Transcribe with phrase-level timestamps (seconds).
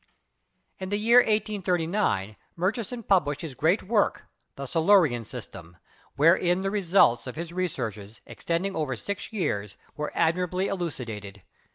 [0.79, 5.77] In the year 1839 Murchison published his great work, "The Silurian System,"
[6.15, 11.43] wherein the results of his re searches extending over six years were admirably eluci dated.